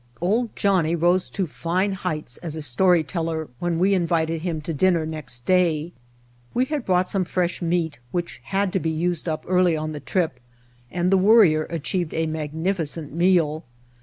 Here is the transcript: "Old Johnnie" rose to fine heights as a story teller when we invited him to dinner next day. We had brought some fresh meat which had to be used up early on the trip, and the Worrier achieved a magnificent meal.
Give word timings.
"Old 0.19 0.55
Johnnie" 0.55 0.95
rose 0.95 1.29
to 1.29 1.45
fine 1.45 1.91
heights 1.91 2.37
as 2.37 2.55
a 2.55 2.61
story 2.63 3.03
teller 3.03 3.49
when 3.59 3.77
we 3.77 3.93
invited 3.93 4.41
him 4.41 4.59
to 4.61 4.73
dinner 4.73 5.05
next 5.05 5.45
day. 5.45 5.91
We 6.55 6.65
had 6.65 6.85
brought 6.85 7.07
some 7.07 7.23
fresh 7.23 7.61
meat 7.61 7.99
which 8.09 8.41
had 8.45 8.73
to 8.73 8.79
be 8.79 8.89
used 8.89 9.29
up 9.29 9.45
early 9.47 9.77
on 9.77 9.91
the 9.91 9.99
trip, 9.99 10.39
and 10.89 11.11
the 11.11 11.19
Worrier 11.19 11.65
achieved 11.69 12.15
a 12.15 12.25
magnificent 12.25 13.13
meal. 13.13 13.63